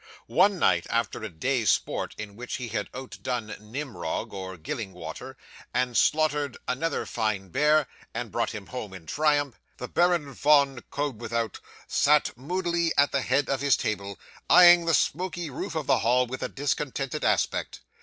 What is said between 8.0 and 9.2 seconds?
and brought him home in